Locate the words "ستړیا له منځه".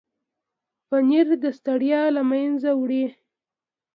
1.57-2.69